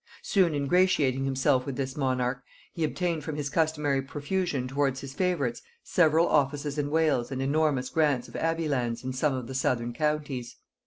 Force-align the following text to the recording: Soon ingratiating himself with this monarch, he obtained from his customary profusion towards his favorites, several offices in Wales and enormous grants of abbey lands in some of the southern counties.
Soon 0.23 0.55
ingratiating 0.55 1.25
himself 1.25 1.63
with 1.67 1.75
this 1.75 1.95
monarch, 1.95 2.41
he 2.73 2.83
obtained 2.83 3.23
from 3.23 3.35
his 3.35 3.51
customary 3.51 4.01
profusion 4.01 4.67
towards 4.67 5.01
his 5.01 5.13
favorites, 5.13 5.61
several 5.83 6.27
offices 6.27 6.79
in 6.79 6.89
Wales 6.89 7.29
and 7.31 7.39
enormous 7.39 7.89
grants 7.91 8.27
of 8.27 8.35
abbey 8.35 8.67
lands 8.67 9.03
in 9.03 9.13
some 9.13 9.35
of 9.35 9.45
the 9.45 9.53
southern 9.53 9.93
counties. 9.93 10.55